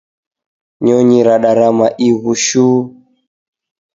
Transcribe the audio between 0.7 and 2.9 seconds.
Nyonyi radarama ighu shuu.